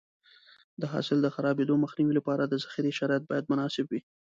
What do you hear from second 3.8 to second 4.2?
وي.